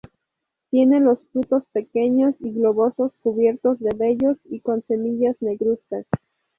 Tiene 0.71 0.99
los 0.99 1.19
frutos 1.31 1.61
pequeños 1.73 2.33
y 2.39 2.49
globosos, 2.53 3.11
cubiertos 3.21 3.77
de 3.79 3.95
vellos 3.95 4.37
y 4.45 4.59
con 4.61 4.81
semillas 4.87 5.35
negruzcas. 5.41 6.07